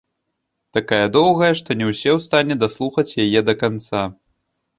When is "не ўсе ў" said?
1.81-2.25